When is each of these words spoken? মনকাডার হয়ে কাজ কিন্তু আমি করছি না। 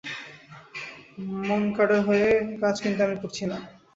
মনকাডার 1.41 1.99
হয়ে 2.07 2.27
কাজ 2.61 2.75
কিন্তু 2.83 2.99
আমি 3.03 3.15
করছি 3.21 3.43
না। 3.45 3.57